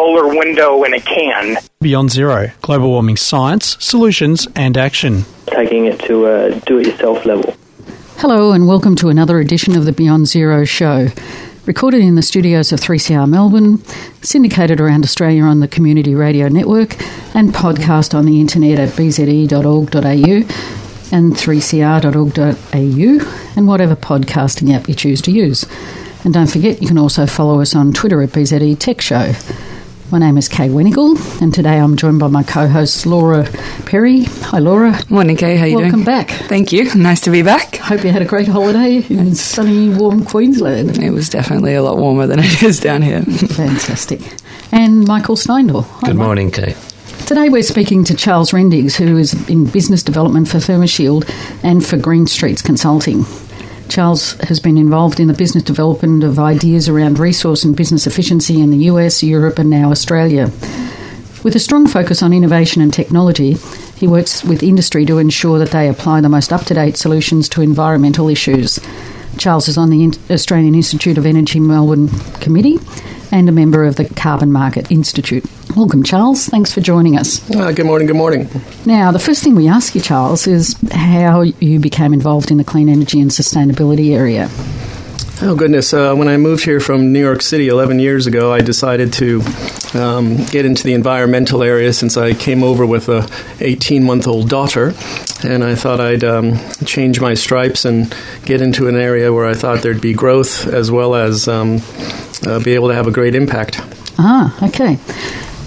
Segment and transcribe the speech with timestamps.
[0.00, 1.58] Solar window in a can.
[1.82, 5.26] Beyond Zero Global Warming Science, Solutions and Action.
[5.48, 7.54] Taking it to a do it yourself level.
[8.16, 11.08] Hello, and welcome to another edition of the Beyond Zero show.
[11.66, 13.84] Recorded in the studios of 3CR Melbourne,
[14.22, 16.98] syndicated around Australia on the Community Radio Network,
[17.36, 20.34] and podcast on the internet at bze.org.au
[21.14, 25.66] and 3cr.org.au, and whatever podcasting app you choose to use.
[26.24, 29.34] And don't forget, you can also follow us on Twitter at BZE Tech Show.
[30.10, 33.44] My name is Kay Wenigal, and today I'm joined by my co-host Laura
[33.86, 34.24] Perry.
[34.24, 34.98] Hi, Laura.
[35.08, 35.56] Morning, Kay.
[35.56, 36.04] How are you Welcome doing?
[36.04, 36.30] back.
[36.30, 36.92] Thank you.
[36.96, 37.76] Nice to be back.
[37.76, 40.98] Hope you had a great holiday in sunny, warm Queensland.
[40.98, 43.22] It was definitely a lot warmer than it is down here.
[43.22, 44.20] Fantastic.
[44.72, 45.84] And Michael Steindl.
[45.84, 46.26] Hi, Good Mike.
[46.26, 46.74] morning, Kay.
[47.26, 51.30] Today we're speaking to Charles Rendigs, who is in business development for Thermoshield
[51.62, 53.24] and for Green Streets Consulting.
[53.90, 58.60] Charles has been involved in the business development of ideas around resource and business efficiency
[58.60, 60.44] in the US, Europe, and now Australia.
[61.42, 63.56] With a strong focus on innovation and technology,
[63.96, 67.48] he works with industry to ensure that they apply the most up to date solutions
[67.48, 68.78] to environmental issues.
[69.38, 72.08] Charles is on the Australian Institute of Energy Melbourne
[72.40, 72.78] Committee
[73.32, 75.44] and a member of the Carbon Market Institute.
[75.76, 76.46] Welcome, Charles.
[76.46, 77.48] Thanks for joining us.
[77.50, 78.48] Uh, good morning, good morning.
[78.86, 82.64] Now, the first thing we ask you, Charles, is how you became involved in the
[82.64, 84.48] clean energy and sustainability area.
[85.42, 85.94] Oh, goodness.
[85.94, 89.42] Uh, when I moved here from New York City 11 years ago, I decided to
[89.94, 93.26] um, get into the environmental area since I came over with a
[93.60, 94.92] 18 month old daughter.
[95.42, 99.54] And I thought I'd um, change my stripes and get into an area where I
[99.54, 101.80] thought there'd be growth as well as um,
[102.44, 103.80] uh, be able to have a great impact.
[104.18, 104.98] Ah, okay.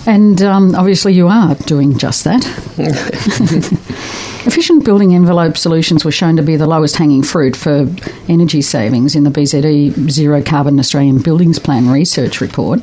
[0.06, 2.46] And um, obviously, you are doing just that.
[4.46, 7.88] Efficient building envelope solutions were shown to be the lowest hanging fruit for
[8.28, 12.81] energy savings in the BZE Zero Carbon Australian Buildings Plan research report.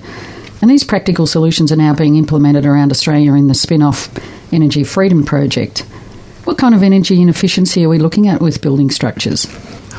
[0.63, 4.09] And these practical solutions are now being implemented around Australia in the spin off
[4.53, 5.81] Energy Freedom Project.
[6.45, 9.47] What kind of energy inefficiency are we looking at with building structures?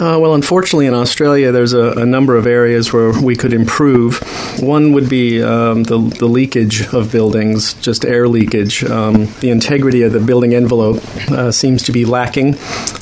[0.02, 4.18] Uh, well, unfortunately, in Australia, there's a, a, number of areas where we could improve.
[4.60, 8.84] One would be um, the, the, leakage of buildings, just air leakage.
[8.84, 12.56] Um, the integrity of the building envelope uh, seems to be lacking,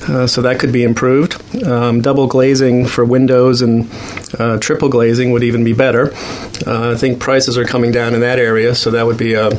[0.09, 1.41] uh, so that could be improved.
[1.63, 3.89] Um, double glazing for windows and
[4.37, 6.11] uh, triple glazing would even be better.
[6.67, 9.51] Uh, I think prices are coming down in that area, so that would be uh,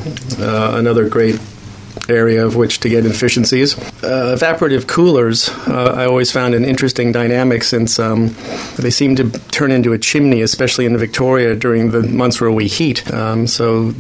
[0.77, 1.41] another great
[2.11, 3.79] area of which to get efficiencies.
[4.03, 8.35] Uh, evaporative coolers, uh, I always found an interesting dynamic since um,
[8.77, 12.67] they seem to turn into a chimney, especially in Victoria during the months where we
[12.69, 13.11] heat.
[13.13, 13.95] Um, so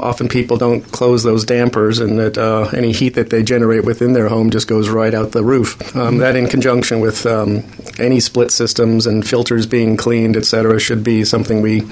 [0.00, 4.12] often people don't close those dampers, and that uh, any heat that they generate within
[4.12, 5.94] their home just goes right out the roof.
[5.96, 7.64] Um, that, in conjunction with um,
[7.98, 11.82] any split systems and filters being cleaned, etc., should be something we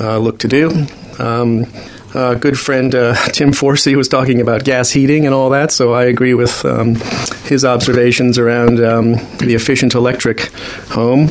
[0.00, 0.86] uh, look to do.
[1.18, 1.66] Um,
[2.14, 5.92] uh, good friend uh, Tim Forcey was talking about gas heating and all that, so
[5.92, 6.96] I agree with um,
[7.44, 10.50] his observations around um, the efficient electric
[10.90, 11.30] home.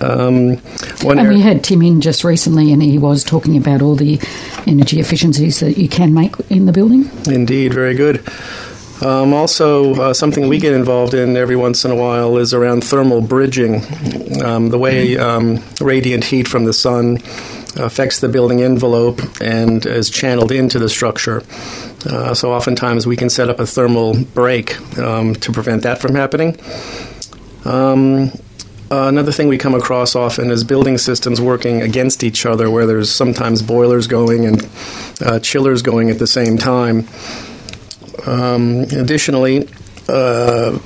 [0.00, 0.60] Um,
[1.00, 4.20] and we had Tim in just recently, and he was talking about all the
[4.66, 7.10] energy efficiencies that you can make in the building.
[7.26, 8.22] Indeed, very good.
[9.02, 12.82] Um, also, uh, something we get involved in every once in a while is around
[12.82, 13.82] thermal bridging.
[14.42, 17.18] Um, the way um, radiant heat from the sun
[17.76, 21.42] affects the building envelope and is channeled into the structure.
[22.04, 26.14] Uh, so, oftentimes, we can set up a thermal break um, to prevent that from
[26.14, 26.58] happening.
[27.64, 28.30] Um,
[28.90, 33.10] another thing we come across often is building systems working against each other, where there's
[33.10, 34.68] sometimes boilers going and
[35.24, 37.08] uh, chillers going at the same time.
[38.26, 39.68] Um, additionally,
[40.08, 40.78] uh,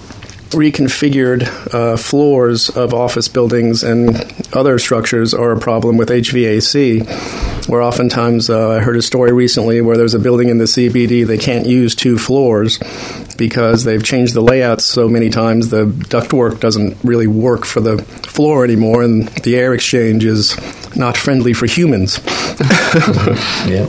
[0.50, 7.68] reconfigured uh, floors of office buildings and other structures are a problem with HVAC.
[7.68, 11.26] Where oftentimes uh, I heard a story recently where there's a building in the CBD
[11.26, 12.78] they can't use two floors
[13.36, 17.98] because they've changed the layouts so many times the ductwork doesn't really work for the
[18.02, 20.56] floor anymore and the air exchange is
[20.96, 22.18] not friendly for humans.
[23.66, 23.88] yeah.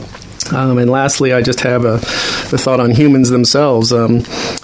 [0.52, 3.92] Um, and lastly, I just have a, a thought on humans themselves.
[3.92, 4.20] Um,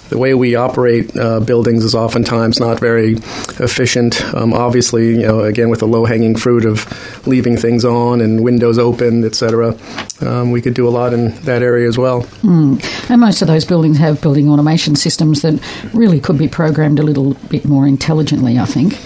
[0.09, 3.13] the way we operate uh, buildings is oftentimes not very
[3.59, 4.23] efficient.
[4.33, 8.77] Um, obviously, you know, again with the low-hanging fruit of leaving things on and windows
[8.77, 9.77] open, etc.
[10.21, 12.23] Um, we could do a lot in that area as well.
[12.41, 13.09] Mm.
[13.09, 15.59] And most of those buildings have building automation systems that
[15.93, 18.57] really could be programmed a little bit more intelligently.
[18.57, 18.99] I think.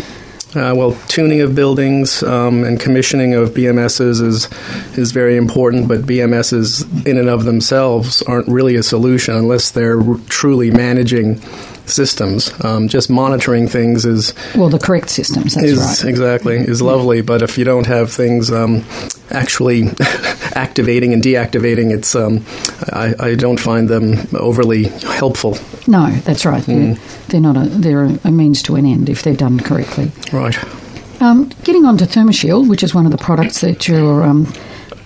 [0.55, 4.49] Uh, well, tuning of buildings um, and commissioning of BMSs is
[4.97, 10.01] is very important, but BMSs in and of themselves aren't really a solution unless they're
[10.29, 11.41] truly managing
[11.85, 12.51] systems.
[12.63, 15.55] Um, just monitoring things is well the correct systems.
[15.55, 16.09] That's is, right.
[16.09, 18.85] Exactly is lovely, but if you don't have things um,
[19.29, 19.83] actually
[20.55, 22.45] activating and deactivating, it's um,
[22.91, 25.57] I, I, don't find them overly helpful.
[25.87, 26.63] No, that's right.
[26.63, 26.95] Mm.
[26.95, 30.11] They're, they're, not a they're a means to an end if they're done correctly.
[30.31, 30.57] Right.
[31.21, 34.51] Um, getting on to ThermoShield, which is one of the products that you're um,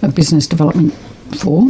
[0.02, 0.94] a business development
[1.40, 1.70] for.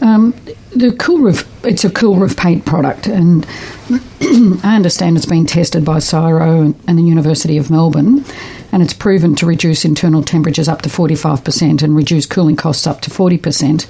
[0.00, 0.34] Um,
[0.74, 3.46] the cool roof, it's a cool roof paint product, and
[4.64, 8.24] I understand it's been tested by CSIRO and the University of Melbourne,
[8.72, 13.00] and it's proven to reduce internal temperatures up to 45% and reduce cooling costs up
[13.02, 13.84] to 40%.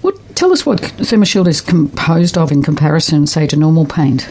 [0.00, 4.28] What, tell us what ThermoShield is composed of in comparison, say, to normal paint.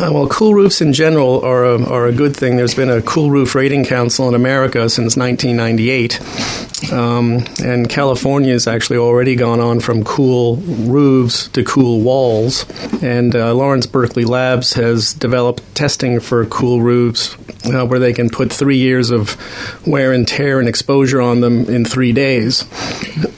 [0.00, 2.56] Uh, well, cool roofs in general are a, are a good thing.
[2.56, 6.92] There's been a cool roof rating council in America since 1998.
[6.92, 12.64] Um, and California has actually already gone on from cool roofs to cool walls.
[13.02, 17.34] And uh, Lawrence Berkeley Labs has developed testing for cool roofs
[17.64, 19.36] uh, where they can put three years of
[19.84, 22.58] wear and tear and exposure on them in three days.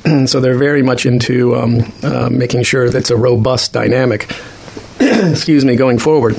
[0.26, 4.30] so they're very much into um, uh, making sure that it's a robust dynamic.
[5.00, 6.38] excuse me, going forward.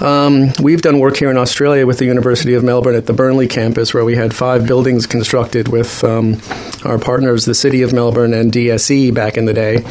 [0.00, 3.46] Um, we've done work here in Australia with the University of Melbourne at the Burnley
[3.46, 6.40] campus, where we had five buildings constructed with um,
[6.84, 9.84] our partners, the City of Melbourne and DSE, back in the day,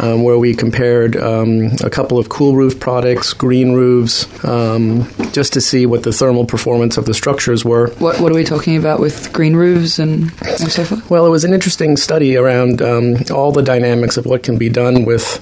[0.00, 5.52] um, where we compared um, a couple of cool roof products, green roofs, um, just
[5.52, 7.88] to see what the thermal performance of the structures were.
[7.98, 11.10] What, what are we talking about with green roofs and, and so forth?
[11.10, 14.70] Well, it was an interesting study around um, all the dynamics of what can be
[14.70, 15.38] done with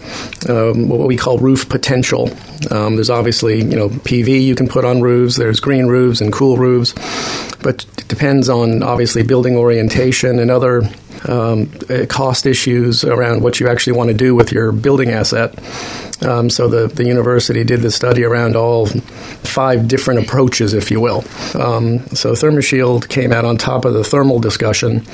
[0.49, 2.27] what we call roof potential.
[2.69, 5.37] there's obviously, you know, PV you can put on roofs.
[5.37, 6.95] There's green roofs and cool roofs,
[7.63, 10.89] but it depends on obviously building orientation and other
[11.27, 11.71] um,
[12.09, 15.55] cost issues around what you actually want to do with your building asset.
[16.21, 21.01] Um, so the, the university did the study around all five different approaches, if you
[21.01, 21.19] will.
[21.55, 25.07] Um, so ThermoShield came out on top of the thermal discussion,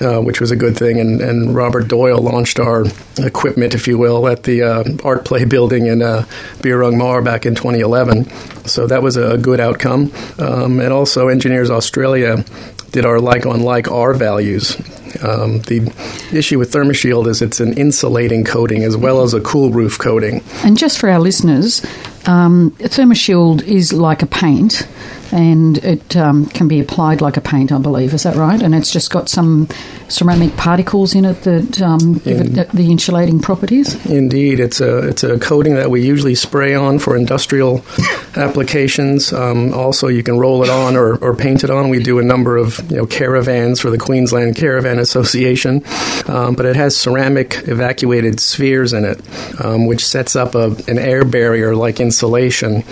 [0.00, 2.84] uh, which was a good thing, and, and, Robert Doyle launched our
[3.18, 6.24] equipment, if you will, at the uh, Art Play building in uh,
[6.58, 8.28] Birrarung Marr back in 2011.
[8.66, 10.12] So that was a good outcome.
[10.38, 12.44] Um, and also Engineers Australia
[12.90, 14.76] did our like on like R values.
[15.22, 15.92] Um, the
[16.32, 20.42] issue with ThermoShield is it's an insulating coating as well as a cool roof coating.
[20.64, 21.84] And just for our listeners,
[22.26, 24.86] um, ThermoShield is like a paint
[25.32, 28.14] and it um, can be applied like a paint, I believe.
[28.14, 28.60] Is that right?
[28.60, 29.68] And it's just got some
[30.08, 33.94] ceramic particles in it that um, give in, it the insulating properties.
[34.06, 37.84] Indeed, it's a it's a coating that we usually spray on for industrial
[38.36, 39.32] applications.
[39.32, 41.88] Um, also, you can roll it on or, or, paint it on.
[41.88, 45.82] We do a number of you know caravans for the Queensland Caravan Association,
[46.26, 49.20] um, but it has ceramic evacuated spheres in it,
[49.64, 52.82] um, which sets up a, an air barrier like insulation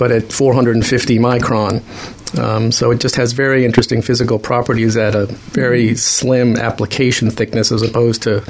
[0.00, 1.82] but at 450 micron.
[2.38, 7.70] Um, so it just has very interesting physical properties at a very slim application thickness
[7.70, 8.42] as opposed to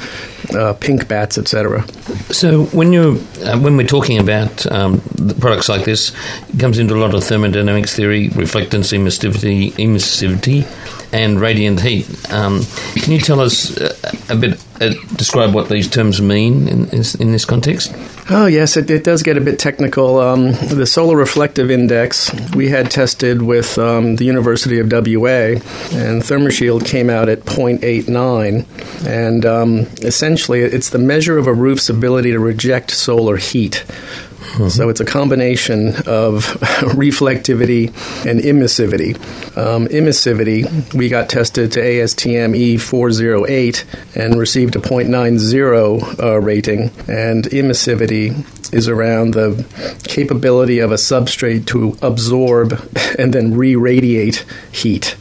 [0.57, 1.85] uh, pink batts, etc.
[2.33, 5.01] So when you uh, when we're talking about um,
[5.41, 6.13] products like this,
[6.51, 10.65] it comes into a lot of thermodynamics theory, reflectance, emissivity, emissivity,
[11.13, 12.07] and radiant heat.
[12.33, 12.61] Um,
[12.95, 13.90] can you tell us uh,
[14.29, 17.95] a bit, uh, describe what these terms mean in, in, this context?
[18.31, 20.19] Oh, yes, it, it, does get a bit technical.
[20.19, 25.59] Um, the solar reflective index we had tested with um, the University of WA,
[25.97, 29.07] and ThermoShield came out at 0.89.
[29.07, 33.85] And um, essentially, it's the measure of a roof's ability to reject solar heat.
[34.53, 34.69] Mm-hmm.
[34.69, 36.45] So it's a combination of
[36.95, 37.89] reflectivity
[38.27, 39.15] and emissivity.
[39.57, 47.45] Um, emissivity, we got tested to ASTM E408 and received a 0.90 uh, rating, and
[47.45, 49.67] emissivity is around the
[50.05, 52.73] capability of a substrate to absorb
[53.19, 55.17] and then re radiate heat.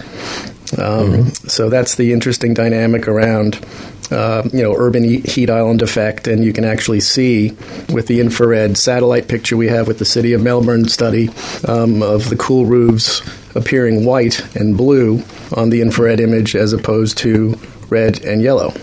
[0.77, 1.47] Um, mm-hmm.
[1.47, 3.65] So that's the interesting dynamic around
[4.11, 7.51] uh, you know, urban heat island effect, and you can actually see
[7.89, 11.29] with the infrared satellite picture we have with the City of Melbourne study
[11.67, 13.21] um, of the cool roofs
[13.55, 15.23] appearing white and blue
[15.55, 17.57] on the infrared image as opposed to
[17.89, 18.73] red and yellow.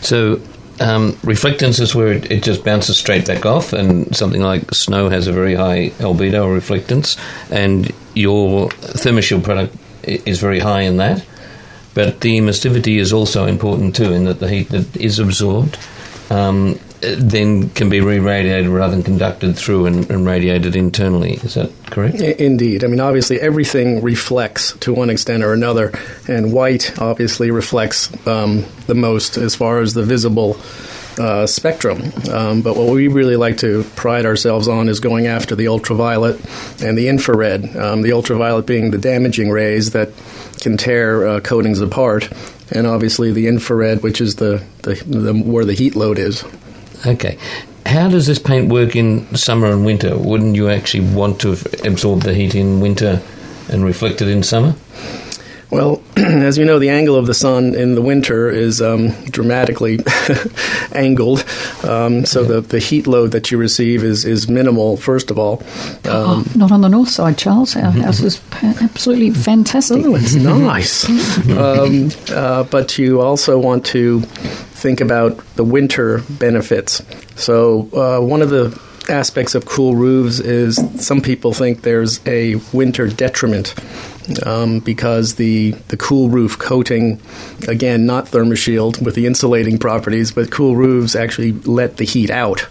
[0.00, 0.40] So
[0.80, 5.08] um, reflectance is where it, it, just bounces straight back off, and something like snow
[5.08, 7.18] has a very high albedo or reflectance,
[7.50, 11.24] and your ThermoShield product is very high in that.
[11.94, 15.76] But the emissivity is also important too, in that the heat that is absorbed
[16.30, 21.34] um, then can be re-radiated rather than conducted through and, and, radiated internally.
[21.34, 22.16] Is that correct?
[22.20, 22.84] Indeed.
[22.84, 25.92] I mean, obviously, everything reflects to one extent or another,
[26.28, 30.60] and white obviously reflects um, the most as far as the visible.
[31.20, 32.00] Uh, spectrum.
[32.32, 36.40] Um, but what we really like to pride ourselves on is going after the ultraviolet
[36.82, 37.76] and the infrared.
[37.76, 40.08] Um, the ultraviolet being the damaging rays that
[40.62, 42.30] can tear uh, coatings apart,
[42.70, 46.42] and obviously the infrared, which is the, the, the where the heat load is.
[47.06, 47.36] Okay.
[47.84, 50.16] How does this paint work in summer and winter?
[50.16, 51.52] Wouldn't you actually want to
[51.84, 53.20] absorb the heat in winter
[53.68, 54.74] and reflect it in summer?
[55.70, 60.00] Well, as you know, the angle of the sun in the winter is um, dramatically
[60.92, 61.44] angled,
[61.84, 65.62] um, so the, the heat load that you receive is, is minimal, first of all.
[66.04, 67.76] Um, oh, not on the north side, Charles.
[67.76, 70.04] Our house is absolutely fantastic.
[70.04, 71.08] Oh, it's nice.
[71.50, 77.02] Um, uh, but you also want to think about the winter benefits.
[77.36, 82.56] So, uh, one of the aspects of cool roofs is some people think there's a
[82.72, 83.74] winter detriment
[84.44, 87.20] um, because the, the cool roof coating,
[87.68, 92.66] again, not ThermoShield with the insulating properties, but cool roofs actually let the heat out.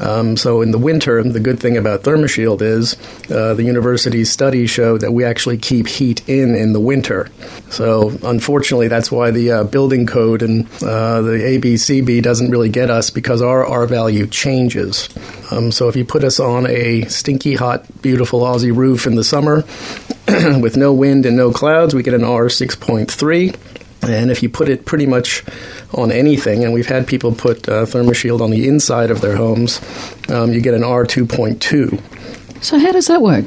[0.00, 2.96] Um, so in the winter, the good thing about ThermoShield is
[3.30, 7.28] uh, the university's studies show that we actually keep heat in in the winter.
[7.70, 12.90] So unfortunately, that's why the uh, building code and uh, the ABCB doesn't really get
[12.90, 15.08] us because our R value changes.
[15.50, 19.24] Um, so if you put us on a stinky hot, beautiful Aussie roof in the
[19.24, 19.64] summer
[20.60, 23.56] with no wind and no clouds, we get an R6.3.
[24.02, 25.42] And if you put it pretty much
[25.94, 29.80] on anything, and we've had people put uh, ThermoShield on the inside of their homes,
[30.28, 32.62] um, you get an R2.2.
[32.62, 33.44] So how does that work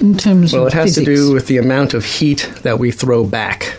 [0.00, 1.06] in terms well, it has physics?
[1.06, 3.77] to do with the amount of heat that we throw back.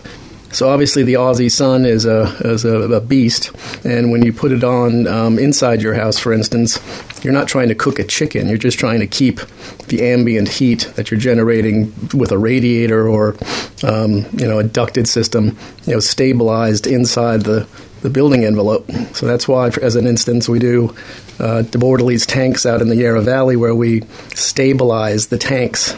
[0.52, 3.52] So obviously, the Aussie sun is a is a, a beast,
[3.84, 6.80] and when you put it on um, inside your house, for instance,
[7.22, 8.48] you're not trying to cook a chicken.
[8.48, 9.38] You're just trying to keep
[9.86, 13.36] the ambient heat that you're generating with a radiator or
[13.84, 17.68] um, you know a ducted system, you know, stabilized inside the
[18.02, 18.90] the building envelope.
[19.12, 20.96] So that's why, as an instance, we do
[21.38, 24.02] uh, De Bortoli's tanks out in the Yarra Valley, where we
[24.34, 25.94] stabilize the tanks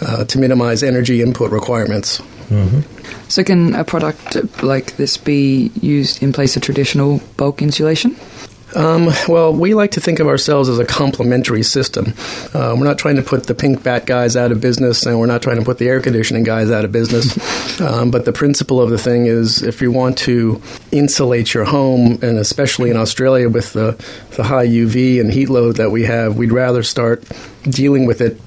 [0.00, 2.22] uh, to minimize energy input requirements.
[2.48, 3.28] Mm-hmm.
[3.28, 8.16] So, can a product like this be used in place of traditional bulk insulation?
[8.74, 12.12] Um, well, we like to think of ourselves as a complementary system.
[12.52, 15.26] Uh, we're not trying to put the pink batt guys out of business, and we're
[15.26, 17.80] not trying to put the air conditioning guys out of business.
[17.80, 20.60] um, but the principle of the thing is if you want to
[20.92, 23.92] insulate your home, and especially in Australia with the,
[24.36, 27.24] the high UV and heat load that we have, we'd rather start
[27.62, 28.40] dealing with it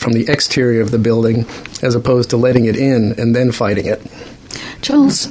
[0.00, 1.46] from the exterior of the building
[1.82, 4.00] as opposed to letting it in and then fighting it.
[4.80, 5.30] Charles,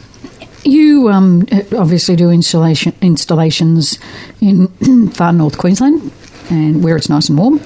[0.64, 1.46] you um,
[1.76, 3.98] obviously do installation installations
[4.42, 4.68] in
[5.14, 6.12] far north Queensland
[6.52, 7.62] and where it's nice and warm,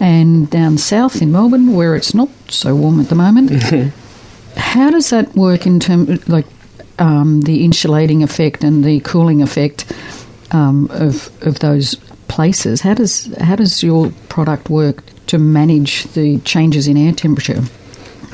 [0.00, 3.50] and down south in Melbourne where it's not so warm at the moment.
[4.56, 6.46] How does that work in terms like
[6.98, 9.92] um, the insulating effect and the cooling effect
[10.50, 11.94] um, of of those
[12.26, 12.80] places?
[12.80, 17.62] How does how does your product work to manage the changes in air temperature?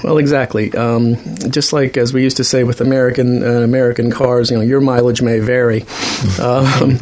[0.05, 0.71] Well, exactly.
[0.75, 1.17] Um,
[1.49, 4.83] just like as we used to say with American uh, American cars, you know, your
[4.83, 5.85] mileage may vary.
[6.41, 6.99] Um,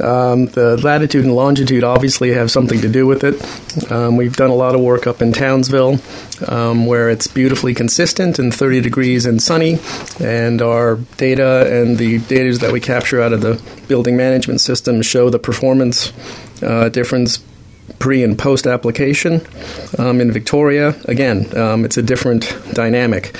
[0.00, 3.90] um, the latitude and longitude obviously have something to do with it.
[3.90, 5.98] Um, we've done a lot of work up in Townsville,
[6.46, 9.78] um, where it's beautifully consistent and 30 degrees and sunny,
[10.20, 15.00] and our data and the data that we capture out of the building management system
[15.00, 16.12] show the performance
[16.62, 17.38] uh, difference
[17.98, 19.40] pre and post application.
[19.98, 23.38] Um, in Victoria, again, um, it's a different dynamic.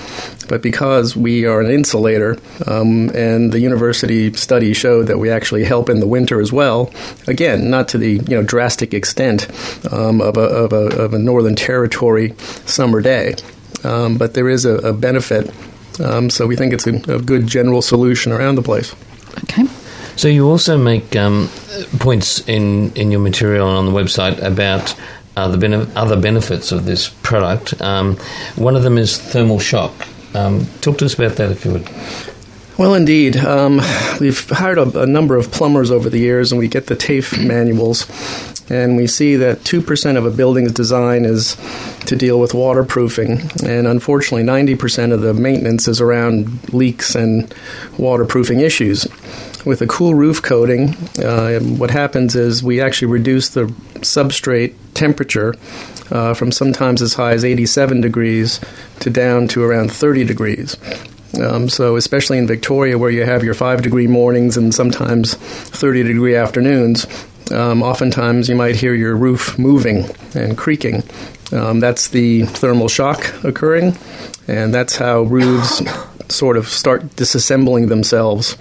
[0.49, 5.65] But because we are an insulator, um, and the university study showed that we actually
[5.65, 6.93] help in the winter as well,
[7.26, 9.49] again, not to the you know drastic extent
[9.93, 12.35] um, of a, of, a, of, a, Northern Territory
[12.65, 13.35] summer day,
[13.85, 15.53] um, but there is a, a benefit.
[16.00, 18.95] Um, so we think it's a, a good general solution around the place.
[19.45, 19.65] Okay.
[20.16, 21.50] So you also make um,
[21.99, 24.94] points in, in your material and on the website about
[25.37, 27.80] uh, the bene- other benefits of this product.
[27.82, 28.16] Um,
[28.56, 29.92] one of them is thermal shock.
[30.35, 31.88] Um, talk to us about that if you would.
[32.78, 33.37] Well, indeed.
[33.37, 33.80] Um,
[34.20, 37.42] we've hired a, a, number of plumbers over the years, and we get the TAFE
[37.46, 38.06] manuals,
[38.70, 41.56] and we see that 2% of a building's design is
[42.04, 47.54] to deal with waterproofing, and unfortunately, 90% of the maintenance is around leaks and
[47.96, 49.06] waterproofing issues.
[49.66, 53.64] With a cool roof coating, uh, what happens is we actually reduce the
[53.96, 55.54] substrate temperature
[56.11, 58.61] uh, from sometimes as high as 87 degrees
[59.00, 60.76] to down to around 30 degrees.
[61.42, 66.04] Um, so, especially in Victoria, where you have your five degree mornings and sometimes 30
[66.04, 67.06] degree afternoons,
[67.50, 71.02] um, oftentimes you might hear your roof moving and creaking.
[71.53, 73.97] Um, that's the thermal shock occurring,
[74.49, 75.83] and that's how roofs
[76.29, 78.57] sort of start disassembling themselves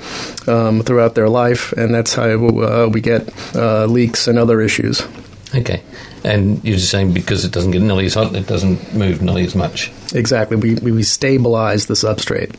[0.47, 5.01] um, throughout their life, and that's how uh, we get uh, leaks and other issues.
[5.53, 5.81] Okay.
[6.23, 9.45] And you're just saying because it doesn't get nearly as hot, it doesn't move nearly
[9.45, 9.91] as much.
[10.13, 10.57] Exactly.
[10.57, 12.55] We, we stabilize the substrate.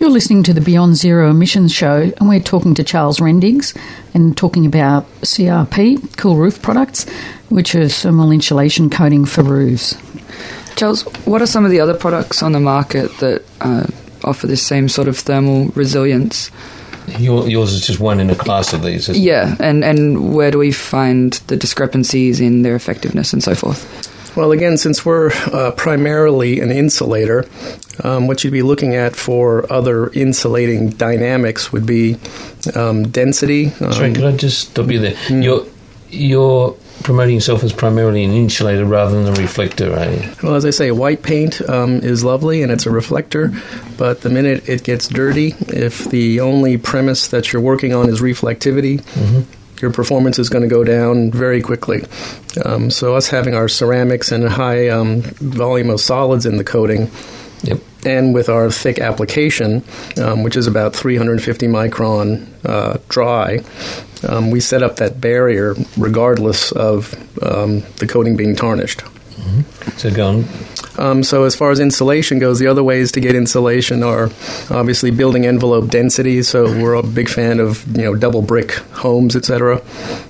[0.00, 3.76] You're listening to the Beyond Zero Emissions Show, and we're talking to Charles Rendigs
[4.14, 7.06] and talking about CRP, Cool Roof Products,
[7.50, 9.94] which is thermal insulation coating for roofs.
[10.74, 13.86] Charles, what are some of the other products on the market that uh,
[14.24, 16.50] offer this same sort of thermal resilience?
[17.18, 20.56] Your, yours is just one in a class of these, yeah, and, and where do
[20.56, 23.99] we find the discrepancies in their effectiveness and so forth?
[24.36, 27.46] Well, again, since we're uh, primarily an insulator,
[28.04, 32.16] um, what you'd be looking at for other insulating dynamics would be
[32.74, 33.66] um, density.
[33.80, 35.14] Um, Sorry, could I just stop you there?
[35.14, 35.42] Mm.
[35.42, 35.66] Your
[36.10, 40.34] your promoting yourself as primarily an insulator rather than a reflector, eh?
[40.42, 43.52] Well, as I say, white paint um, is lovely and it's a reflector,
[43.96, 48.20] but the minute it gets dirty, if the only premise that you're working on is
[48.20, 49.59] reflectivity, mm-hmm.
[49.80, 52.04] Your performance is going to go down very quickly.
[52.64, 56.64] Um, so, us having our ceramics and a high um, volume of solids in the
[56.64, 57.10] coating.
[57.62, 59.84] Yep and with our thick application,
[60.22, 63.60] um, which is about 350 micron uh, dry,
[64.28, 69.00] um, we set up that barrier regardless of um, the coating being tarnished.
[69.00, 69.90] Mm-hmm.
[69.96, 70.44] So go on.
[71.00, 74.26] Um, so as far as insulation goes, the other ways to get insulation are
[74.70, 76.42] obviously building envelope density.
[76.42, 79.82] So we're a big fan of you know double brick homes, etc.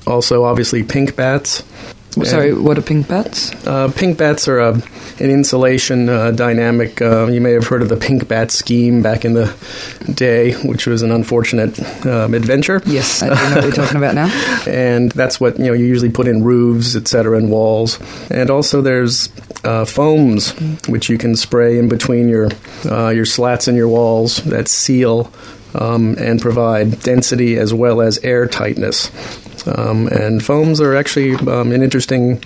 [0.06, 1.64] Also, obviously pink batts.
[2.12, 3.52] Sorry, what are pink batts?
[3.66, 7.00] Uh, pink batts are a, an insulation uh, dynamic.
[7.00, 9.54] Uh, you may have heard of the pink batt scheme back in the
[10.12, 12.82] day, which was an unfortunate um, adventure.
[12.84, 14.26] Yes, I know what you're talking about now.
[14.66, 18.00] and that's what you know you usually put in roofs, etc., and walls.
[18.30, 19.28] And also there's
[19.64, 20.52] uh, foams
[20.88, 22.48] which you can spray in between your
[22.86, 25.32] uh, your slats in your walls that seal
[25.74, 29.10] um, and provide density as well as air tightness.
[29.66, 32.42] Um, and foams are actually um, an interesting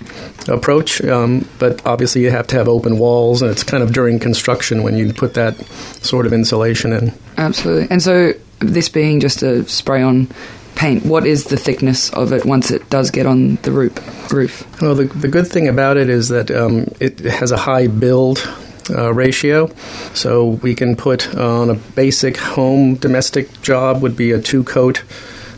[0.47, 4.19] approach, um, but obviously you have to have open walls, and it's kind of during
[4.19, 5.57] construction when you put that
[6.03, 7.13] sort of insulation in.
[7.37, 7.87] Absolutely.
[7.89, 10.27] And so, this being just a spray on
[10.75, 14.31] paint, what is the thickness of it once it does get on the roof?
[14.31, 14.81] roof?
[14.81, 18.45] Well, the, the good thing about it is that um, it has a high build
[18.89, 19.67] uh, ratio.
[20.13, 25.03] So we can put on a basic home domestic job would be a two coat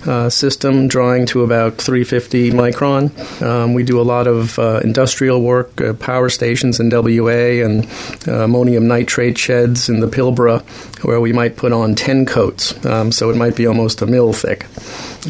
[0.07, 3.41] uh, system, drawing to about 350 micron.
[3.41, 7.85] Um, we do a lot of uh, industrial work, uh, power stations in WA, and
[8.27, 10.63] uh, ammonium nitrate sheds in the Pilbara,
[11.01, 12.85] where we might put on 10 coats.
[12.85, 14.65] Um, so it might be almost a mill thick.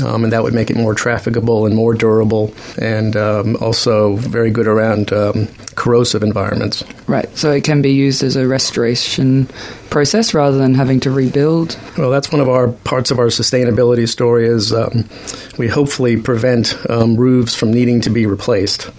[0.03, 4.51] Um, and that would make it more trafficable and more durable, and um, also very
[4.51, 6.83] good around um, corrosive environments.
[7.07, 7.35] Right.
[7.35, 9.47] So it can be used as a restoration
[9.89, 11.79] process rather than having to rebuild.
[11.97, 14.45] Well, that's one of our parts of our sustainability story.
[14.45, 15.09] Is um,
[15.57, 18.91] we hopefully prevent um, roofs from needing to be replaced.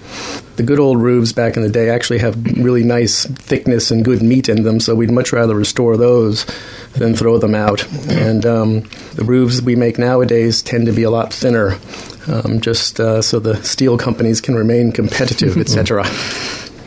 [0.59, 4.23] The good old roofs back in the day actually have really nice thickness and good
[4.23, 6.47] meat in them, so we'd much rather restore those
[6.95, 7.87] than throw them out.
[8.11, 8.81] And um,
[9.15, 11.79] the roofs we make nowadays tend to be a lot thinner,
[12.27, 16.05] um, just uh, so the steel companies can remain competitive, etc.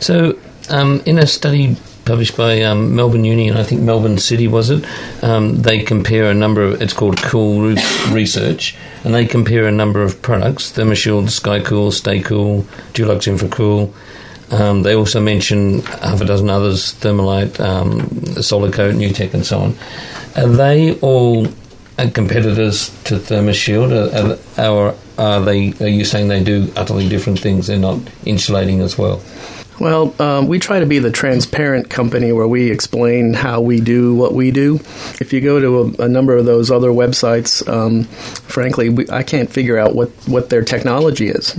[0.02, 0.36] So,
[0.68, 4.70] um, in a study published by um, Melbourne Uni and I think Melbourne City was
[4.70, 4.84] it.
[5.22, 9.72] Um, they compare a number of it's called Cool Roof Research, and they compare a
[9.72, 12.62] number of products: ThermoShield, Skycool, Stay Cool,
[12.92, 13.92] Dulux Infracool.
[14.52, 18.00] Um, they also mention half a dozen others: Thermalite, um,
[18.40, 19.76] Solarcoat, NewTek, and so on.
[20.36, 21.46] Are they all
[22.14, 25.72] competitors to ThermoShield, or are they?
[25.80, 27.66] Are you saying they do utterly different things?
[27.66, 29.22] They're not insulating as well.
[29.82, 34.14] Well, um, we try to be the transparent company where we explain how we do
[34.14, 34.76] what we do.
[35.20, 39.24] If you go to a, a number of those other websites, um, frankly, we, I
[39.24, 41.56] can't figure out what, what their technology is.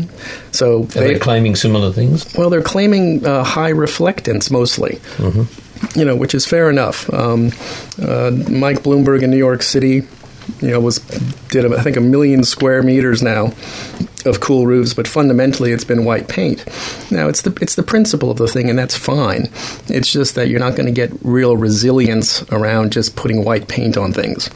[0.51, 2.33] So Are they, claiming similar things?
[2.33, 5.01] Well, they're claiming uh, high reflectance mostly.
[5.17, 5.99] Mm-hmm.
[5.99, 7.13] You know, which is fair enough.
[7.13, 7.47] Um,
[8.01, 10.07] uh, Mike Bloomberg in New York City
[10.61, 10.99] you know was
[11.49, 13.51] did I think a million square meters now
[14.25, 16.63] of cool roofs, but fundamentally it's been white paint.
[17.11, 19.49] Now it's the it's the principle of the thing, and that's fine.
[19.87, 23.97] It's just that you're not going to get real resilience around just putting white paint
[23.97, 24.49] on things.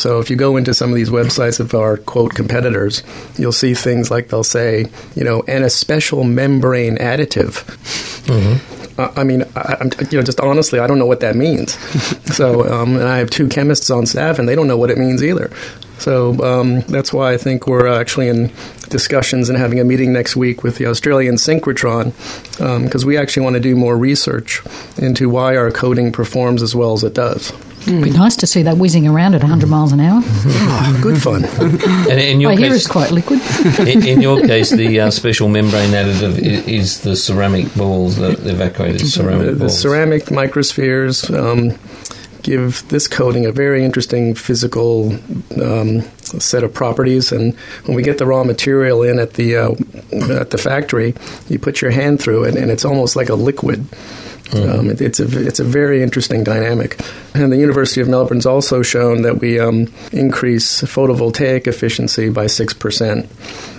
[0.00, 3.02] So if you go into some of these websites of our quote competitors,
[3.36, 7.64] you'll see things like they'll say, you know, and a special membrane additive.
[8.26, 8.77] Mm-hmm.
[8.98, 11.72] I mean, I, you know, just honestly, I don't know what that means.
[12.34, 14.98] so, um, and I have two chemists on staff, and they don't know what it
[14.98, 15.50] means either.
[15.98, 18.52] So um, that's why I think we're actually in
[18.88, 22.12] discussions and having a meeting next week with the Australian synchrotron
[22.84, 24.62] because um, we actually want to do more research
[24.96, 27.52] into why our coating performs as well as it does.
[27.88, 30.20] It'd be nice to see that whizzing around at 100 miles an hour.
[30.24, 31.44] oh, good fun.
[31.44, 33.40] and in your I case, hear it's quite liquid.
[33.80, 38.32] in, in, your case, the uh, special membrane additive is, is, the ceramic balls, the,
[38.32, 39.80] the evacuated ceramic the, the balls.
[39.80, 41.34] ceramic microspheres.
[41.34, 41.78] Um,
[42.42, 45.12] give this coating a very interesting physical
[45.60, 47.32] um, set of properties.
[47.32, 49.72] And when we get the raw material in at the uh,
[50.40, 51.14] at the factory,
[51.48, 53.86] you put your hand through it, and it's almost like a liquid.
[54.50, 54.80] Mm-hmm.
[54.80, 56.98] Um, it, it's a it's a very interesting dynamic,
[57.34, 62.72] and the University of Melbourne's also shown that we um, increase photovoltaic efficiency by six
[62.72, 63.30] percent.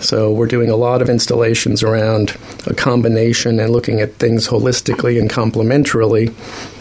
[0.01, 5.19] So we're doing a lot of installations around a combination and looking at things holistically
[5.19, 6.33] and complementarily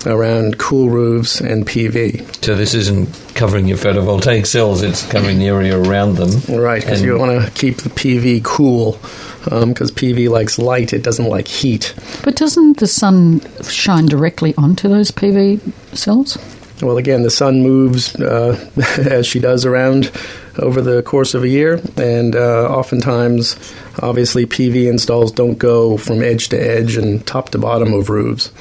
[0.07, 2.45] around cool roofs and PV.
[2.45, 6.31] So this isn't covering your photovoltaic cells; it's covering the area around them.
[6.49, 8.99] Right, because you want to keep the PV cool
[9.45, 11.95] because um, PV likes light, it doesn't like heat.
[12.23, 16.37] But doesn't the sun shine directly onto those PV cells?
[16.83, 20.13] Well, again, the sun moves uh, as she does around
[20.59, 23.57] over the course of a year, and uh, oftentimes,
[24.03, 28.53] obviously, PV installs don't go from edge to edge and top to bottom of roofs.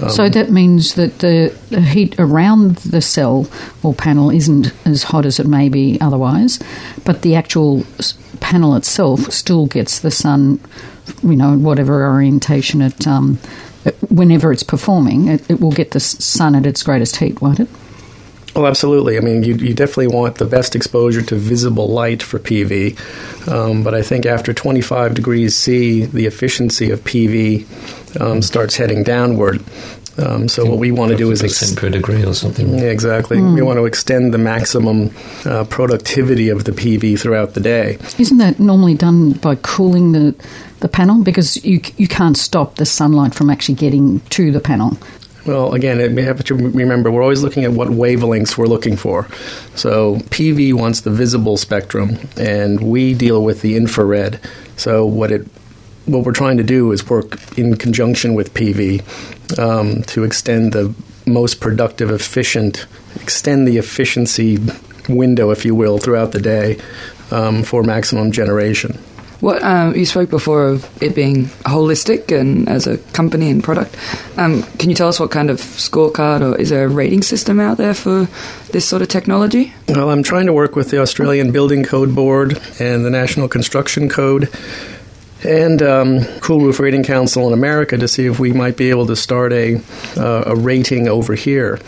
[0.00, 3.48] Um, so that means that the, the, heat around the cell
[3.82, 6.58] or panel isn't as hot as it may be otherwise,
[7.04, 7.84] but the actual
[8.40, 10.60] panel itself still gets the sun,
[11.22, 13.06] you know, whatever orientation it.
[13.06, 13.38] Um,
[14.10, 17.68] whenever it's performing, it, it will get the sun at its greatest heat, won't it?
[18.54, 19.16] Well, absolutely.
[19.16, 23.82] I mean, you, you definitely want the best exposure to visible light for PV, um,
[23.84, 29.62] but I think after 25 degrees C, the efficiency of PV um, starts heading downward.
[30.18, 32.74] Um, so what we want to do is ex- per degree or something.
[32.74, 33.38] Yeah, exactly.
[33.38, 33.54] Mm.
[33.54, 37.96] We want to extend the maximum uh, productivity of the PV throughout the day.
[38.18, 40.34] Isn't that normally done by cooling the
[40.80, 44.96] the panel because you you can't stop the sunlight from actually getting to the panel?
[45.46, 48.96] Well, again, it, we have to remember we're always looking at what wavelengths we're looking
[48.96, 49.26] for.
[49.74, 54.40] So PV wants the visible spectrum, and we deal with the infrared.
[54.76, 55.46] So what it
[56.06, 60.92] what we're trying to do is work in conjunction with PV um, to extend the
[61.26, 64.58] most productive, efficient, extend the efficiency
[65.08, 66.78] window, if you will, throughout the day
[67.30, 68.98] um, for maximum generation.
[69.40, 73.96] What um, you spoke before of it being holistic and as a company and product.
[74.36, 77.58] Um, can you tell us what kind of scorecard or is there a rating system
[77.58, 78.28] out there for
[78.72, 79.72] this sort of technology?
[79.88, 84.08] Well, I'm trying to work with the Australian Building Code Board and the National Construction
[84.08, 84.50] Code
[85.42, 89.06] and um, Cool Roof Rating Council in America to see if we might be able
[89.06, 89.80] to start a
[90.16, 91.78] uh, a rating over here.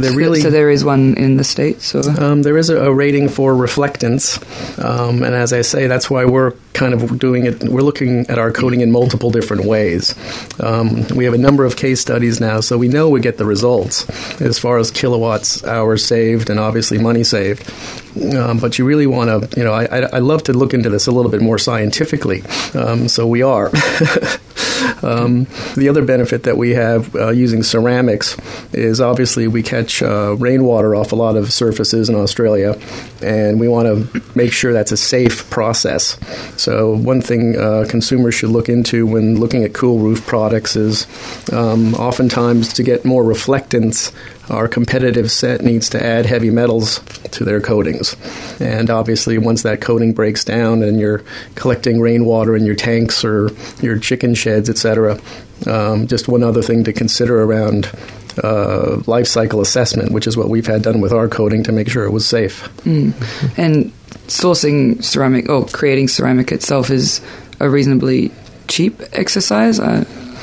[0.00, 1.94] They're really, so there is one in the states.
[1.94, 4.38] Um, there is a, a, rating for reflectance,
[4.82, 7.62] um, and as I say, that's why we're kind of doing it.
[7.62, 10.14] We're looking at our coating in multiple different ways.
[10.60, 13.44] Um, we have a number of case studies now, so we know we get the
[13.44, 14.08] results
[14.40, 17.70] as far as kilowatts hours saved and obviously money saved.
[18.34, 20.90] Um, but you really want to, you know, I, I, I, love to look into
[20.90, 22.42] this a little bit more scientifically.
[22.74, 23.70] Um, so we are.
[25.02, 28.36] Um, the other benefit that we have uh, using ceramics
[28.72, 32.78] is obviously we catch uh, rainwater off a lot of surfaces in Australia,
[33.22, 36.18] and we want to make sure that's a safe process.
[36.60, 41.06] So, one thing uh, consumers should look into when looking at cool roof products is
[41.52, 44.12] um, oftentimes to get more reflectance
[44.50, 48.16] our competitive set needs to add heavy metals to their coatings.
[48.60, 51.22] And obviously, once that coating breaks down and you're
[51.54, 55.20] collecting rainwater in your tanks or your chicken sheds, etc.,
[55.66, 57.90] um, just one other thing to consider around
[58.42, 61.88] uh, life cycle assessment, which is what we've had done with our coating to make
[61.88, 62.68] sure it was safe.
[62.84, 63.58] Mm.
[63.58, 63.92] And
[64.28, 67.20] sourcing ceramic or creating ceramic itself is
[67.58, 68.32] a reasonably
[68.68, 69.78] cheap exercise.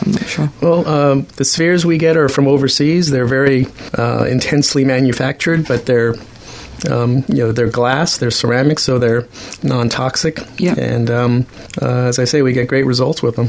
[0.01, 0.51] I'm not sure.
[0.61, 3.09] Well, um, the spheres we get are from overseas.
[3.09, 6.15] They're very uh, intensely manufactured, but they're
[6.89, 9.27] um, you know they're glass, they're ceramic, so they're
[9.63, 10.39] non-toxic.
[10.57, 10.75] Yeah.
[10.77, 11.45] And um,
[11.81, 13.47] uh, as I say, we get great results with them.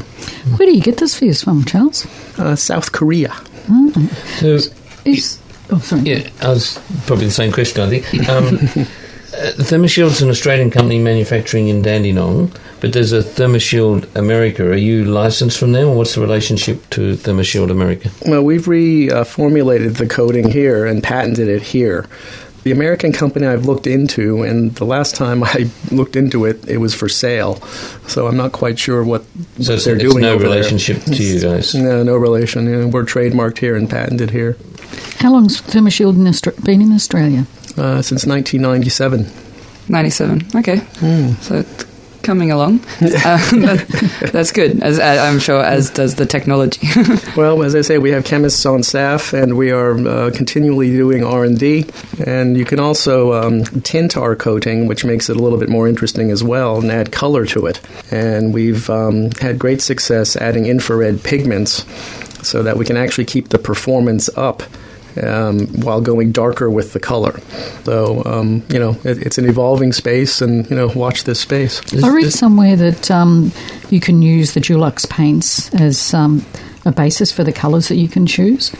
[0.57, 2.07] Where do you get the spheres from, Charles?
[2.37, 3.29] Uh, South Korea.
[3.67, 4.09] Mm.
[4.39, 4.71] So,
[5.05, 6.01] Is, oh, sorry.
[6.01, 7.81] Yeah, I was probably the same question.
[7.83, 8.29] I think.
[8.29, 14.69] Um, uh, Thermoshield's an Australian company manufacturing in Dandenong, but there's a Thermoshield America.
[14.71, 18.09] Are you licensed from them, or what's the relationship to Thermoshield America?
[18.25, 22.05] Well, we've reformulated the coating here and patented it here.
[22.63, 26.77] The American company I've looked into, and the last time I looked into it, it
[26.77, 27.55] was for sale.
[28.07, 29.23] So I'm not quite sure what,
[29.61, 30.21] So what they're it's doing.
[30.23, 30.51] no over there.
[30.57, 31.73] relationship to you guys.
[31.89, 32.65] No, no relation.
[32.65, 34.57] You know, we're trademarked here and patented here
[35.19, 37.45] How long's Thermoshield in Austra- been in Australia?
[37.77, 39.25] uh, since 1997.
[39.87, 40.41] 97.
[40.55, 40.77] Okay.
[41.41, 41.83] So it's
[42.29, 42.79] coming along.
[43.01, 46.87] uh, that, that's good, as uh, I'm sure, as does the technology.
[47.35, 51.23] Well, as I say, we have chemists on staff, and we are uh, continually doing
[51.23, 51.85] R and D.
[52.25, 55.87] And you can also um, tint our coating, which makes it a little bit more
[55.87, 57.79] interesting as well, and add color to it.
[58.11, 61.85] And we've um, had great success adding infrared pigments,
[62.45, 64.61] so that we can actually keep the performance up.
[65.21, 67.39] Um, while going darker with the color,
[67.83, 71.81] so um, you know it, it's an evolving space, and you know watch this space.
[72.03, 73.51] I read somewhere that um,
[73.89, 76.45] you can use the Dulux paints as um,
[76.85, 78.73] a basis for the colours that you can choose.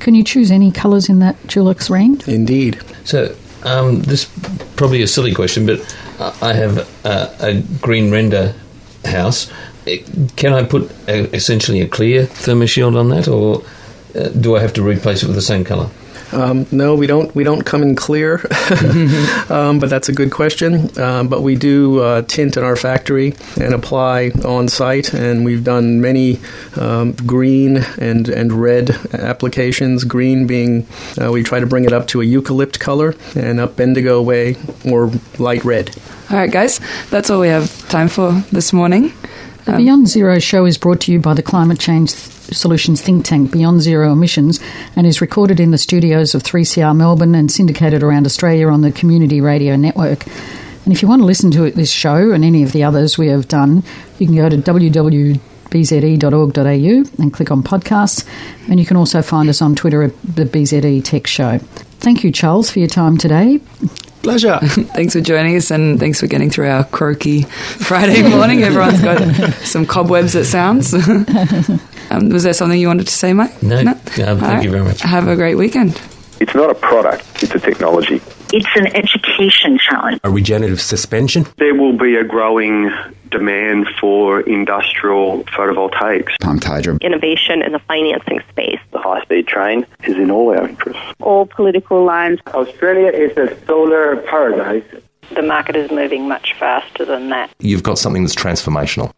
[0.00, 2.26] Can you choose any colours in that Dulux range?
[2.28, 2.80] Indeed.
[3.04, 4.30] So, um, this
[4.76, 5.80] probably a silly question, but
[6.42, 8.54] I have a, a green render
[9.04, 9.50] house.
[10.36, 13.62] Can I put a, essentially a clear thermoshield on that, or
[14.16, 15.88] uh, do I have to replace it with the same colour?
[16.32, 17.32] Um, no, we don't.
[17.36, 18.38] We don't come in clear,
[19.48, 20.98] um, but that's a good question.
[20.98, 25.62] Um, but we do uh, tint in our factory and apply on site, and we've
[25.62, 26.40] done many
[26.74, 30.02] um, green and and red applications.
[30.02, 30.86] Green being
[31.20, 34.56] uh, we try to bring it up to a eucalypt color, and up Bendigo way
[34.84, 35.96] or light red.
[36.30, 39.12] all right, guys, that's all we have time for this morning.
[39.66, 43.24] The um, Beyond Zero show is brought to you by the Climate Change Solutions think
[43.24, 44.60] tank Beyond Zero Emissions
[44.94, 48.92] and is recorded in the studios of 3CR Melbourne and syndicated around Australia on the
[48.92, 50.24] Community Radio Network.
[50.84, 53.18] And if you want to listen to it, this show and any of the others
[53.18, 53.82] we have done,
[54.20, 55.42] you can go to www.bze.org.au
[57.22, 58.24] and click on podcasts.
[58.70, 61.58] And you can also find us on Twitter at the BZE Tech Show.
[61.98, 63.58] Thank you, Charles, for your time today.
[64.22, 64.58] Pleasure.
[64.62, 68.62] thanks for joining us and thanks for getting through our croaky Friday morning.
[68.64, 70.92] Everyone's got some cobwebs, it sounds.
[72.10, 73.62] um, was there something you wanted to say, Mike?
[73.62, 73.92] No, No?
[73.92, 74.64] uh, thank All right.
[74.64, 75.00] you very much.
[75.02, 76.00] Have a great weekend.
[76.40, 78.20] It's not a product, it's a technology.
[78.52, 80.20] It's an education challenge.
[80.22, 81.46] A regenerative suspension.
[81.56, 82.90] There will be a growing
[83.30, 86.38] demand for industrial photovoltaics.
[86.40, 86.96] Pumped hydro.
[87.00, 88.78] Innovation in the financing space.
[88.92, 91.02] The high speed train is in all our interests.
[91.20, 92.38] All political lines.
[92.46, 94.84] Australia is a solar paradise.
[95.34, 97.50] The market is moving much faster than that.
[97.58, 99.12] You've got something that's transformational.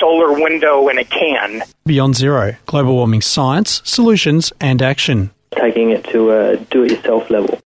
[0.00, 1.62] Solar window in a can.
[1.86, 5.30] Beyond Zero Global Warming Science, Solutions and Action.
[5.52, 7.60] Taking it to a do it yourself level.